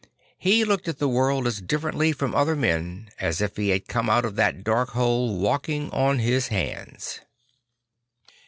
[0.39, 4.09] He looked at the world as differently from other men as if he had come
[4.09, 7.21] out of that dark hole walking on his hands.